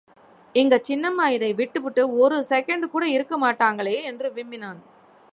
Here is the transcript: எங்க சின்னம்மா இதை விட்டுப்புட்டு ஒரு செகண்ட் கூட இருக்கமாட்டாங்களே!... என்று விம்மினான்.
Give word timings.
எங்க 0.55 0.75
சின்னம்மா 0.87 1.25
இதை 1.27 1.49
விட்டுப்புட்டு 1.53 2.03
ஒரு 2.17 2.37
செகண்ட் 2.49 2.85
கூட 2.85 3.05
இருக்கமாட்டாங்களே!... 3.07 3.95
என்று 4.03 4.29
விம்மினான். 4.31 4.81